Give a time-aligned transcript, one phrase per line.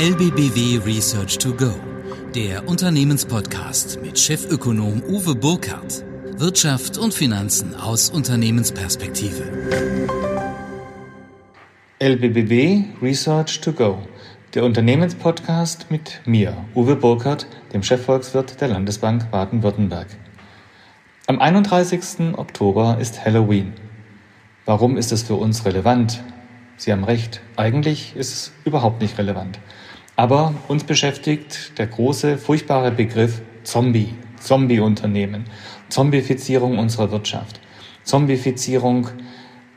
[0.00, 1.74] LBBW Research to Go,
[2.32, 6.04] der Unternehmenspodcast mit Chefökonom Uwe Burkhardt.
[6.36, 9.42] Wirtschaft und Finanzen aus Unternehmensperspektive.
[11.98, 13.98] LBBW Research to Go,
[14.54, 20.06] der Unternehmenspodcast mit mir, Uwe Burkhardt, dem Chefvolkswirt der Landesbank Baden-Württemberg.
[21.26, 22.38] Am 31.
[22.38, 23.72] Oktober ist Halloween.
[24.64, 26.22] Warum ist es für uns relevant?
[26.76, 29.58] Sie haben recht, eigentlich ist es überhaupt nicht relevant.
[30.18, 35.44] Aber uns beschäftigt der große, furchtbare Begriff Zombie, Zombie-Unternehmen,
[35.90, 37.60] Zombifizierung unserer Wirtschaft,
[38.02, 39.10] Zombifizierung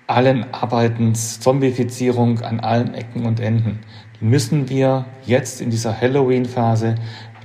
[0.07, 3.81] allen Arbeitens, Zombifizierung an allen Ecken und Enden.
[4.19, 6.95] Die müssen wir jetzt in dieser Halloween-Phase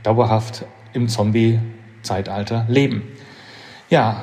[0.02, 3.02] dauerhaft im Zombie-Zeitalter leben.
[3.90, 4.22] Ja,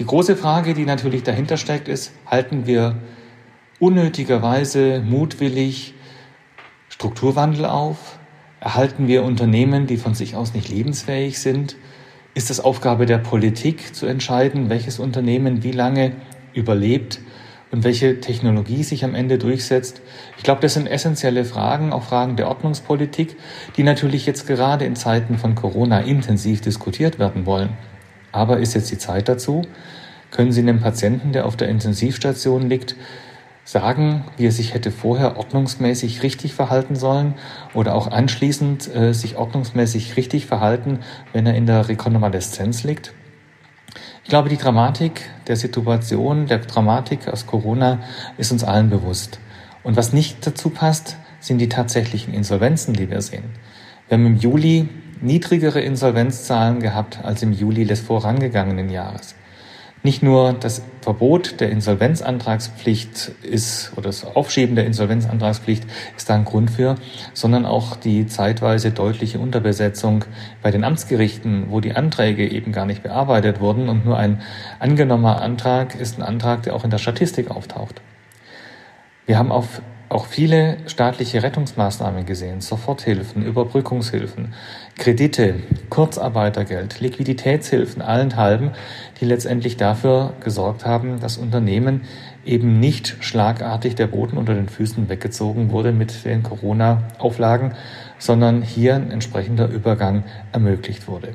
[0.00, 2.96] die große Frage, die natürlich dahinter steckt, ist, halten wir
[3.78, 5.94] unnötigerweise mutwillig
[7.02, 8.20] Strukturwandel auf?
[8.60, 11.74] Erhalten wir Unternehmen, die von sich aus nicht lebensfähig sind?
[12.34, 16.12] Ist es Aufgabe der Politik zu entscheiden, welches Unternehmen wie lange
[16.54, 17.18] überlebt
[17.72, 20.00] und welche Technologie sich am Ende durchsetzt?
[20.36, 23.36] Ich glaube, das sind essentielle Fragen, auch Fragen der Ordnungspolitik,
[23.76, 27.70] die natürlich jetzt gerade in Zeiten von Corona intensiv diskutiert werden wollen.
[28.30, 29.62] Aber ist jetzt die Zeit dazu?
[30.30, 32.94] Können Sie einem Patienten, der auf der Intensivstation liegt,
[33.64, 37.34] sagen, wie er sich hätte vorher ordnungsmäßig richtig verhalten sollen
[37.74, 41.00] oder auch anschließend äh, sich ordnungsmäßig richtig verhalten,
[41.32, 43.12] wenn er in der Rekonvaleszenz liegt?
[44.24, 48.00] Ich glaube, die Dramatik der Situation, der Dramatik aus Corona
[48.38, 49.38] ist uns allen bewusst.
[49.82, 53.44] Und was nicht dazu passt, sind die tatsächlichen Insolvenzen, die wir sehen.
[54.08, 54.88] Wir haben im Juli
[55.20, 59.34] niedrigere Insolvenzzahlen gehabt als im Juli des vorangegangenen Jahres.
[60.04, 65.84] Nicht nur das Verbot der Insolvenzantragspflicht ist oder das Aufschieben der Insolvenzantragspflicht
[66.16, 66.96] ist da ein Grund für,
[67.34, 70.24] sondern auch die zeitweise deutliche Unterbesetzung
[70.60, 74.42] bei den Amtsgerichten, wo die Anträge eben gar nicht bearbeitet wurden und nur ein
[74.80, 78.02] angenommener Antrag ist ein Antrag, der auch in der Statistik auftaucht.
[79.26, 79.82] Wir haben auf
[80.12, 84.52] auch viele staatliche Rettungsmaßnahmen gesehen, Soforthilfen, Überbrückungshilfen,
[84.98, 85.54] Kredite,
[85.88, 88.72] Kurzarbeitergeld, Liquiditätshilfen, allenthalben,
[89.20, 92.02] die letztendlich dafür gesorgt haben, dass Unternehmen
[92.44, 97.72] eben nicht schlagartig der Boden unter den Füßen weggezogen wurde mit den Corona-Auflagen,
[98.18, 101.34] sondern hier ein entsprechender Übergang ermöglicht wurde.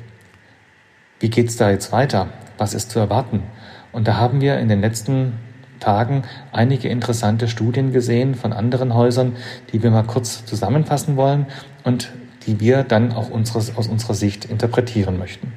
[1.18, 2.28] Wie geht's da jetzt weiter?
[2.58, 3.42] Was ist zu erwarten?
[3.90, 5.32] Und da haben wir in den letzten
[5.78, 6.22] Tagen
[6.52, 9.36] einige interessante Studien gesehen von anderen Häusern,
[9.72, 11.46] die wir mal kurz zusammenfassen wollen
[11.84, 12.10] und
[12.46, 15.52] die wir dann auch unseres, aus unserer Sicht interpretieren möchten.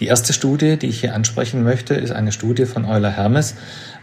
[0.00, 3.56] Die erste Studie, die ich hier ansprechen möchte, ist eine Studie von Euler Hermes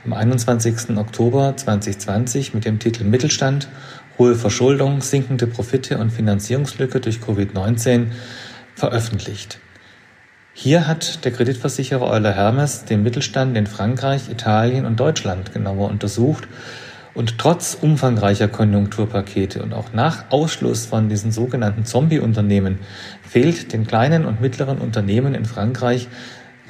[0.04, 0.98] am 21.
[0.98, 3.70] Oktober 2020 mit dem Titel Mittelstand,
[4.18, 8.08] hohe Verschuldung, sinkende Profite und Finanzierungslücke durch Covid-19
[8.76, 9.60] veröffentlicht.
[10.58, 16.48] Hier hat der Kreditversicherer Euler Hermes den Mittelstand in Frankreich, Italien und Deutschland genauer untersucht
[17.14, 22.80] und trotz umfangreicher Konjunkturpakete und auch nach Ausschluss von diesen sogenannten Zombie-Unternehmen
[23.22, 26.08] fehlt den kleinen und mittleren Unternehmen in Frankreich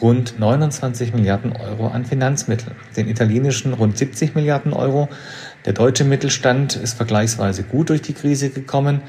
[0.02, 5.10] rund 29 Milliarden Euro an Finanzmitteln, den italienischen rund 70 Milliarden Euro.
[5.66, 9.02] Der deutsche Mittelstand ist vergleichsweise gut durch die Krise gekommen,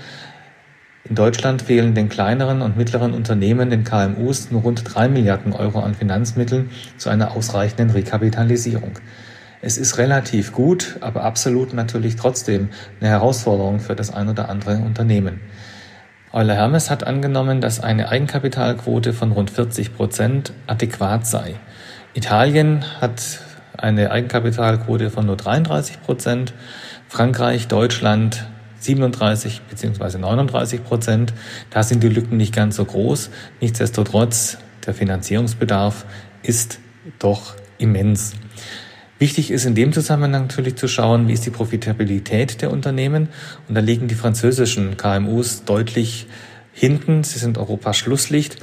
[1.09, 5.81] in Deutschland fehlen den kleineren und mittleren Unternehmen, den KMUs, nur rund drei Milliarden Euro
[5.81, 8.99] an Finanzmitteln zu einer ausreichenden Rekapitalisierung.
[9.63, 14.79] Es ist relativ gut, aber absolut natürlich trotzdem eine Herausforderung für das ein oder andere
[14.79, 15.41] Unternehmen.
[16.33, 21.55] Euler Hermes hat angenommen, dass eine Eigenkapitalquote von rund 40 Prozent adäquat sei.
[22.15, 23.41] Italien hat
[23.79, 26.53] eine Eigenkapitalquote von nur 33 Prozent,
[27.09, 28.47] Frankreich, Deutschland
[28.87, 30.19] 37 bzw.
[30.19, 31.35] 39 Prozent.
[31.71, 33.31] Da sind die Lücken nicht ganz so groß.
[33.61, 36.07] Nichtsdestotrotz, der Finanzierungsbedarf
[36.43, 36.79] ist
[37.19, 38.33] doch immens.
[39.19, 43.29] Wichtig ist in dem Zusammenhang natürlich zu schauen, wie ist die Profitabilität der Unternehmen.
[43.67, 46.27] Und da liegen die französischen KMUs deutlich
[46.73, 47.25] hinten.
[47.25, 48.59] Sie sind Europas Schlusslicht.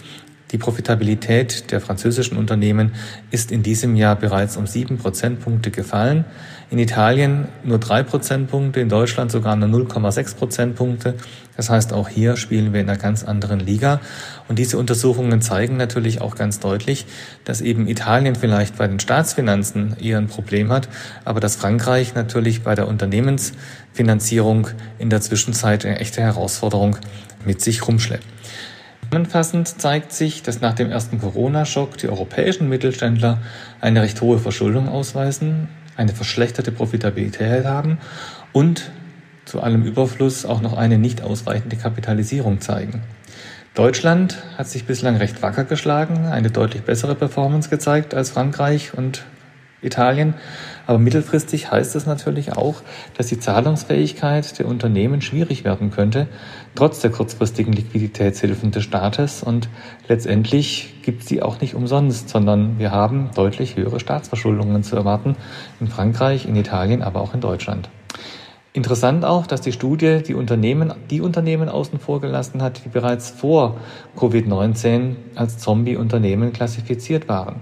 [0.51, 2.93] Die Profitabilität der französischen Unternehmen
[3.31, 6.25] ist in diesem Jahr bereits um sieben Prozentpunkte gefallen.
[6.73, 11.13] In Italien nur drei Prozentpunkte, in Deutschland sogar nur 0,6 Prozentpunkte.
[11.55, 14.01] Das heißt, auch hier spielen wir in einer ganz anderen Liga.
[14.47, 17.05] Und diese Untersuchungen zeigen natürlich auch ganz deutlich,
[17.45, 20.89] dass eben Italien vielleicht bei den Staatsfinanzen eher ein Problem hat,
[21.25, 26.97] aber dass Frankreich natürlich bei der Unternehmensfinanzierung in der Zwischenzeit eine echte Herausforderung
[27.45, 28.25] mit sich rumschleppt.
[29.11, 33.37] Zusammenfassend zeigt sich, dass nach dem ersten Corona-Schock die europäischen Mittelständler
[33.79, 35.67] eine recht hohe Verschuldung ausweisen,
[35.97, 37.97] eine verschlechterte Profitabilität haben
[38.51, 38.91] und
[39.45, 43.01] zu allem Überfluss auch noch eine nicht ausreichende Kapitalisierung zeigen.
[43.75, 49.23] Deutschland hat sich bislang recht wacker geschlagen, eine deutlich bessere Performance gezeigt als Frankreich und
[49.83, 50.33] Italien.
[50.85, 52.81] Aber mittelfristig heißt das natürlich auch,
[53.17, 56.27] dass die Zahlungsfähigkeit der Unternehmen schwierig werden könnte,
[56.75, 59.43] trotz der kurzfristigen Liquiditätshilfen des Staates.
[59.43, 59.69] Und
[60.07, 65.35] letztendlich gibt es die auch nicht umsonst, sondern wir haben deutlich höhere Staatsverschuldungen zu erwarten
[65.79, 67.89] in Frankreich, in Italien, aber auch in Deutschland.
[68.75, 73.29] Interessant auch, dass die Studie die Unternehmen, die Unternehmen außen vor gelassen hat, die bereits
[73.29, 73.77] vor
[74.17, 77.61] Covid-19 als Zombie-Unternehmen klassifiziert waren.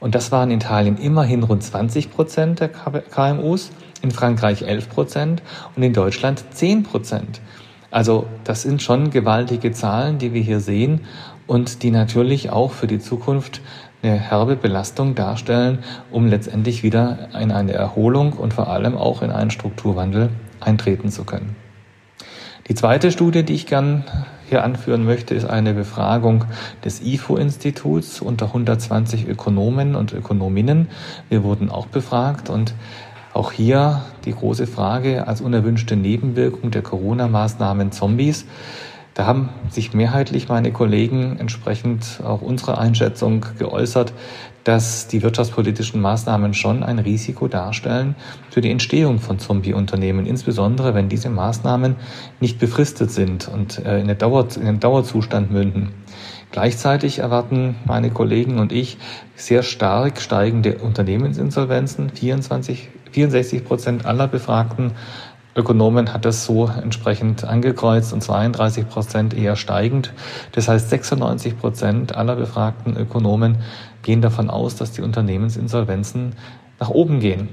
[0.00, 3.70] Und das waren in Italien immerhin rund 20 Prozent der KMUs,
[4.02, 5.42] in Frankreich 11 Prozent
[5.74, 7.40] und in Deutschland 10 Prozent.
[7.90, 11.00] Also das sind schon gewaltige Zahlen, die wir hier sehen
[11.46, 13.60] und die natürlich auch für die Zukunft
[14.02, 15.80] eine herbe Belastung darstellen,
[16.12, 20.28] um letztendlich wieder in eine Erholung und vor allem auch in einen Strukturwandel
[20.60, 21.56] eintreten zu können.
[22.68, 24.04] Die zweite Studie, die ich gern
[24.48, 26.44] hier anführen möchte, ist eine Befragung
[26.84, 30.88] des IFO-Instituts unter 120 Ökonomen und Ökonominnen.
[31.28, 32.74] Wir wurden auch befragt und
[33.34, 38.46] auch hier die große Frage als unerwünschte Nebenwirkung der Corona-Maßnahmen Zombies.
[39.14, 44.12] Da haben sich mehrheitlich meine Kollegen entsprechend auch unserer Einschätzung geäußert,
[44.64, 48.16] dass die wirtschaftspolitischen Maßnahmen schon ein Risiko darstellen
[48.50, 51.96] für die Entstehung von Zombie-Unternehmen, insbesondere wenn diese Maßnahmen
[52.40, 55.90] nicht befristet sind und äh, in, Dauer, in einen Dauerzustand münden.
[56.50, 58.96] Gleichzeitig erwarten meine Kollegen und ich
[59.36, 62.10] sehr stark steigende Unternehmensinsolvenzen.
[62.10, 64.92] 24, 64 Prozent aller Befragten
[65.56, 70.12] Ökonomen hat das so entsprechend angekreuzt und 32 Prozent eher steigend.
[70.52, 73.58] Das heißt, 96 Prozent aller befragten Ökonomen
[74.02, 76.34] gehen davon aus, dass die Unternehmensinsolvenzen
[76.78, 77.48] nach oben gehen.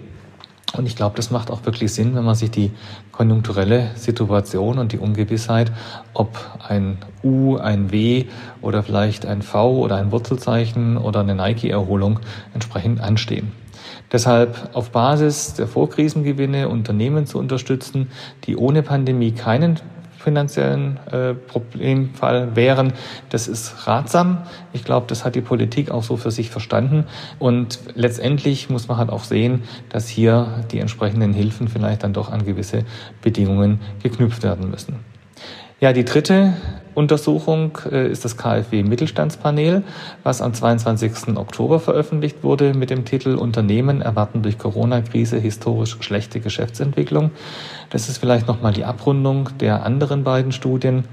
[0.78, 2.72] Und ich glaube, das macht auch wirklich Sinn, wenn man sich die
[3.12, 5.72] konjunkturelle Situation und die Ungewissheit,
[6.14, 6.38] ob
[6.68, 8.26] ein U, ein W
[8.62, 12.20] oder vielleicht ein V oder ein Wurzelzeichen oder eine Nike-Erholung
[12.54, 13.52] entsprechend anstehen.
[14.12, 18.10] Deshalb auf Basis der Vorkrisengewinne Unternehmen zu unterstützen,
[18.46, 19.80] die ohne Pandemie keinen
[20.26, 22.94] finanziellen äh, Problemfall wären.
[23.30, 24.40] Das ist ratsam.
[24.74, 27.06] Ich glaube, das hat die Politik auch so für sich verstanden.
[27.38, 32.32] Und letztendlich muss man halt auch sehen, dass hier die entsprechenden Hilfen vielleicht dann doch
[32.32, 32.86] an gewisse
[33.22, 35.15] Bedingungen geknüpft werden müssen.
[35.86, 36.54] Ja, die dritte
[36.96, 39.84] Untersuchung äh, ist das KfW Mittelstandspanel,
[40.24, 41.38] was am 22.
[41.38, 47.30] Oktober veröffentlicht wurde mit dem Titel Unternehmen erwarten durch Corona-Krise historisch schlechte Geschäftsentwicklung.
[47.92, 51.04] Das ist vielleicht nochmal die Abrundung der anderen beiden Studien.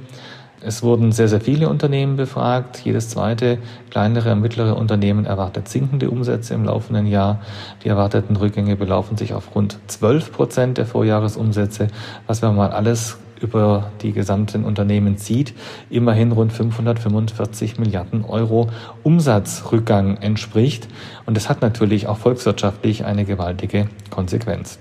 [0.63, 2.81] Es wurden sehr, sehr viele Unternehmen befragt.
[2.83, 3.59] Jedes zweite
[3.91, 7.43] kleinere und mittlere Unternehmen erwartet sinkende Umsätze im laufenden Jahr.
[7.85, 11.89] Die erwarteten Rückgänge belaufen sich auf rund 12 Prozent der Vorjahresumsätze,
[12.27, 15.55] was wir mal alles über die gesamten Unternehmen zieht,
[15.91, 18.71] immerhin rund 545 Milliarden Euro
[19.03, 20.89] Umsatzrückgang entspricht.
[21.27, 24.79] Und das hat natürlich auch volkswirtschaftlich eine gewaltige Konsequenz.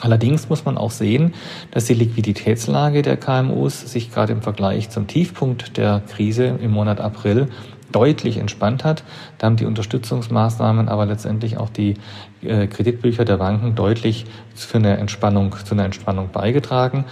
[0.00, 1.32] Allerdings muss man auch sehen,
[1.70, 7.00] dass die Liquiditätslage der KMUs sich gerade im Vergleich zum Tiefpunkt der Krise im Monat
[7.00, 7.48] April
[7.92, 9.04] deutlich entspannt hat.
[9.38, 11.94] Da haben die Unterstützungsmaßnahmen, aber letztendlich auch die
[12.42, 17.04] äh, Kreditbücher der Banken deutlich für eine Entspannung, zu einer Entspannung beigetragen.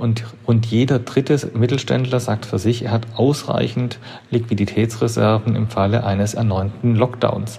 [0.00, 3.98] Und rund jeder dritte Mittelständler sagt für sich, er hat ausreichend
[4.30, 7.58] Liquiditätsreserven im Falle eines erneuten Lockdowns.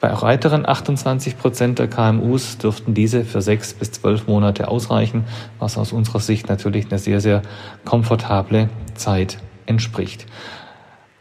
[0.00, 5.22] Bei weiteren 28 Prozent der KMUs dürften diese für sechs bis zwölf Monate ausreichen,
[5.60, 7.42] was aus unserer Sicht natürlich eine sehr, sehr
[7.84, 10.26] komfortable Zeit entspricht.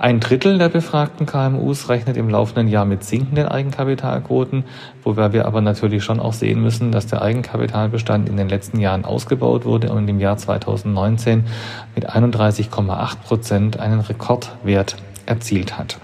[0.02, 4.64] Ein Drittel der befragten KMUs rechnet im laufenden Jahr mit sinkenden Eigenkapitalquoten,
[5.04, 9.06] wobei wir aber natürlich schon auch sehen müssen, dass der Eigenkapitalbestand in den letzten Jahren
[9.06, 11.46] ausgebaut wurde und im Jahr 2019
[11.94, 14.96] mit 31,8 Prozent einen Rekordwert
[15.28, 16.00] erzielt hat.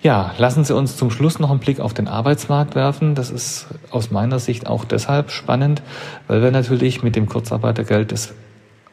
[0.00, 3.14] Ja, lassen Sie uns zum Schluss noch einen Blick auf den Arbeitsmarkt werfen.
[3.14, 5.82] Das ist aus meiner Sicht auch deshalb spannend,
[6.26, 8.34] weil wir natürlich mit dem Kurzarbeitergeld das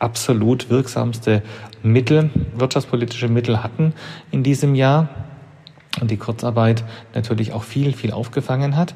[0.02, 1.44] absolut wirksamste
[1.84, 3.94] Mittel, wirtschaftspolitische Mittel hatten
[4.32, 5.10] in diesem Jahr
[6.00, 8.96] und die Kurzarbeit natürlich auch viel, viel aufgefangen hat.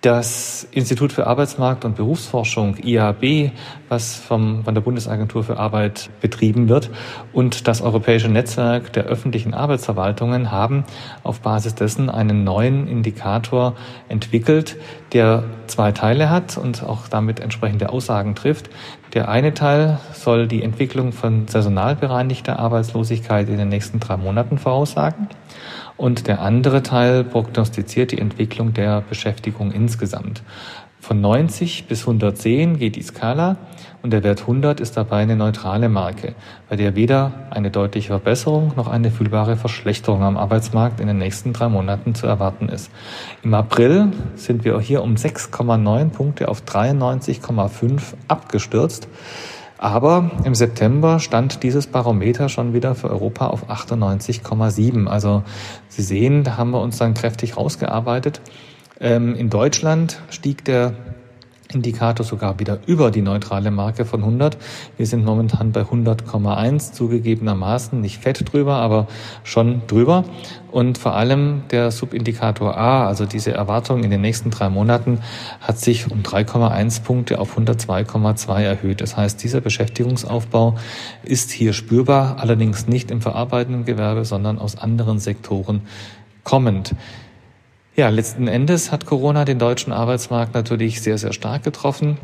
[0.00, 3.50] Das Institut für Arbeitsmarkt und Berufsforschung, IAB,
[3.88, 6.88] was vom, von der Bundesagentur für Arbeit betrieben wird,
[7.32, 10.84] und das Europäische Netzwerk der öffentlichen Arbeitsverwaltungen haben
[11.24, 13.74] auf Basis dessen einen neuen Indikator
[14.08, 14.76] entwickelt,
[15.12, 18.70] der zwei Teile hat und auch damit entsprechende Aussagen trifft.
[19.18, 24.58] Der eine Teil soll die Entwicklung von saisonal bereinigter Arbeitslosigkeit in den nächsten drei Monaten
[24.58, 25.26] voraussagen.
[25.96, 30.44] Und der andere Teil prognostiziert die Entwicklung der Beschäftigung insgesamt.
[31.08, 33.56] Von 90 bis 110 geht die Skala
[34.02, 36.34] und der Wert 100 ist dabei eine neutrale Marke,
[36.68, 41.54] bei der weder eine deutliche Verbesserung noch eine fühlbare Verschlechterung am Arbeitsmarkt in den nächsten
[41.54, 42.90] drei Monaten zu erwarten ist.
[43.42, 49.08] Im April sind wir hier um 6,9 Punkte auf 93,5 abgestürzt.
[49.78, 55.06] Aber im September stand dieses Barometer schon wieder für Europa auf 98,7.
[55.06, 55.42] Also
[55.88, 58.42] Sie sehen, da haben wir uns dann kräftig rausgearbeitet.
[59.00, 60.94] Ähm, in Deutschland stieg der
[61.72, 64.56] Indikator sogar wieder über die neutrale Marke von 100.
[64.96, 69.06] Wir sind momentan bei 100,1 zugegebenermaßen, nicht fett drüber, aber
[69.44, 70.24] schon drüber.
[70.70, 75.20] Und vor allem der Subindikator A, also diese Erwartung in den nächsten drei Monaten,
[75.60, 79.02] hat sich um 3,1 Punkte auf 102,2 erhöht.
[79.02, 80.76] Das heißt, dieser Beschäftigungsaufbau
[81.22, 85.82] ist hier spürbar, allerdings nicht im verarbeitenden Gewerbe, sondern aus anderen Sektoren
[86.44, 86.94] kommend.
[87.98, 92.16] Ja, letzten Endes hat Corona den deutschen Arbeitsmarkt natürlich sehr, sehr stark getroffen.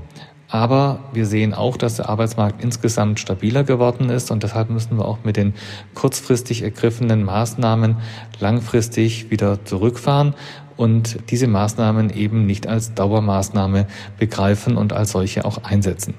[0.49, 5.05] Aber wir sehen auch, dass der Arbeitsmarkt insgesamt stabiler geworden ist und deshalb müssen wir
[5.05, 5.53] auch mit den
[5.95, 7.97] kurzfristig ergriffenen Maßnahmen
[8.39, 10.37] langfristig wieder zurückfahren
[10.77, 16.15] und diese Maßnahmen eben nicht als Dauermaßnahme begreifen und als solche auch einsetzen.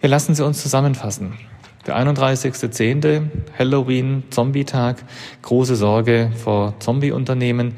[0.00, 1.34] Wir lassen sie uns zusammenfassen.
[1.86, 3.28] Der 31.10.
[3.56, 5.04] Halloween, Zombie-Tag,
[5.42, 7.74] große Sorge vor Zombie-Unternehmen.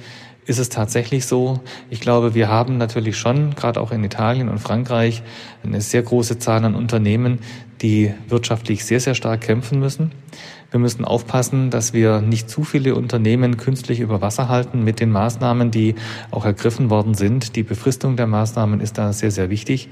[0.47, 1.61] Ist es tatsächlich so?
[1.91, 5.23] Ich glaube, wir haben natürlich schon, gerade auch in Italien und Frankreich,
[5.63, 7.41] eine sehr große Zahl an Unternehmen,
[7.83, 10.13] die wirtschaftlich sehr, sehr stark kämpfen müssen.
[10.71, 15.11] Wir müssen aufpassen, dass wir nicht zu viele Unternehmen künstlich über Wasser halten mit den
[15.11, 15.95] Maßnahmen, die
[16.31, 17.57] auch ergriffen worden sind.
[17.57, 19.89] Die Befristung der Maßnahmen ist da sehr, sehr wichtig.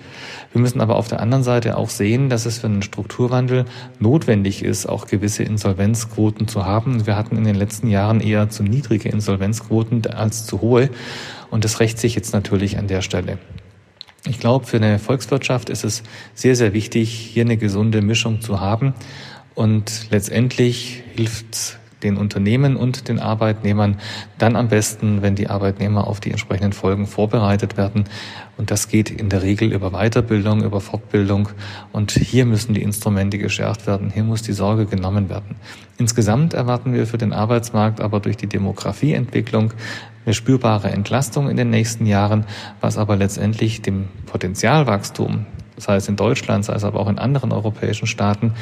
[0.53, 3.65] Wir müssen aber auf der anderen Seite auch sehen, dass es für einen Strukturwandel
[4.01, 7.07] notwendig ist, auch gewisse Insolvenzquoten zu haben.
[7.07, 10.91] Wir hatten in den letzten Jahren eher zu niedrige Insolvenzquoten als zu hohe.
[11.51, 13.39] Und das rächt sich jetzt natürlich an der Stelle.
[14.29, 16.03] Ich glaube, für eine Volkswirtschaft ist es
[16.35, 18.95] sehr, sehr wichtig, hier eine gesunde Mischung zu haben.
[19.55, 23.99] Und letztendlich hilft den Unternehmen und den Arbeitnehmern
[24.39, 28.05] dann am besten, wenn die Arbeitnehmer auf die entsprechenden Folgen vorbereitet werden.
[28.57, 31.49] Und das geht in der Regel über Weiterbildung, über Fortbildung.
[31.93, 34.11] Und hier müssen die Instrumente geschärft werden.
[34.11, 35.57] Hier muss die Sorge genommen werden.
[35.99, 39.73] Insgesamt erwarten wir für den Arbeitsmarkt aber durch die Demografieentwicklung
[40.25, 42.45] eine spürbare Entlastung in den nächsten Jahren,
[42.81, 45.47] was aber letztendlich dem Potenzialwachstum
[45.77, 48.53] sei es in Deutschland, sei es aber auch in anderen europäischen Staaten,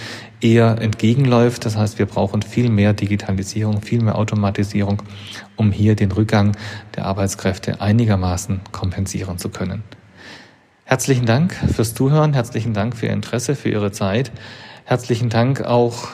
[0.40, 1.64] eher entgegenläuft.
[1.64, 5.02] Das heißt, wir brauchen viel mehr Digitalisierung, viel mehr Automatisierung,
[5.56, 6.56] um hier den Rückgang
[6.96, 9.82] der Arbeitskräfte einigermaßen kompensieren zu können.
[10.84, 14.32] Herzlichen Dank fürs Zuhören, herzlichen Dank für Ihr Interesse, für Ihre Zeit.
[14.84, 16.08] Herzlichen Dank auch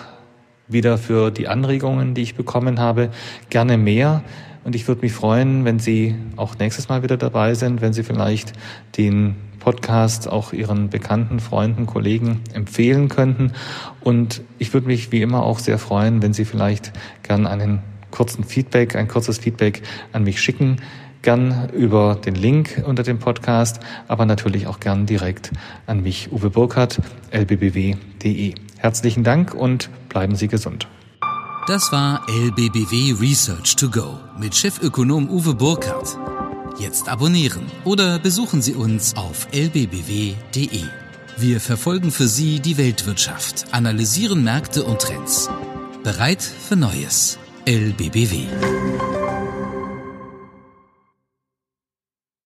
[0.68, 3.10] wieder für die Anregungen, die ich bekommen habe.
[3.48, 4.22] Gerne mehr.
[4.64, 8.02] Und ich würde mich freuen, wenn Sie auch nächstes Mal wieder dabei sind, wenn Sie
[8.02, 8.52] vielleicht
[8.96, 13.52] den Podcast auch Ihren bekannten Freunden, Kollegen empfehlen könnten.
[14.00, 18.44] Und ich würde mich wie immer auch sehr freuen, wenn Sie vielleicht gern einen kurzen
[18.44, 20.76] Feedback, ein kurzes Feedback an mich schicken.
[21.22, 25.52] Gern über den Link unter dem Podcast, aber natürlich auch gern direkt
[25.86, 26.98] an mich, Uwe Burkhardt,
[27.30, 28.54] lbbw.de.
[28.78, 30.88] Herzlichen Dank und bleiben Sie gesund.
[31.66, 36.16] Das war LBBW Research to Go mit Chefökonom Uwe Burkhardt.
[36.78, 40.84] Jetzt abonnieren oder besuchen Sie uns auf lbbw.de.
[41.36, 45.50] Wir verfolgen für Sie die Weltwirtschaft, analysieren Märkte und Trends.
[46.02, 47.38] Bereit für Neues.
[47.66, 49.19] LBBW.